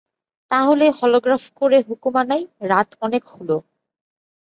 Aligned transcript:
তা 0.51 0.59
হলে 0.63 0.85
টেলিগ্রাফ 0.99 1.43
করে 1.55 1.77
হুকুম 1.87 2.13
আনাই– 2.17 2.43
রাত 2.69 2.89
অনেক 3.01 3.23
হল। 3.27 3.49